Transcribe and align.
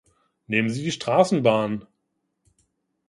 Nehmen 0.47 0.71
Sie 0.71 0.81
die 0.83 0.91
Straßenbahn. 0.91 1.85